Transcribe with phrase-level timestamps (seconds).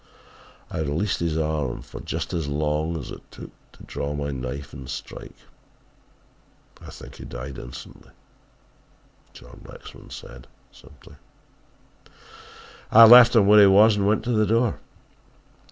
[0.71, 4.73] "I released his arm for just as long as it took to draw my knife
[4.73, 5.37] and strike.
[6.83, 8.09] I think he died instantly,"
[9.33, 11.17] John Lexman said simply.
[12.91, 14.79] "I left him where he was and went to the door.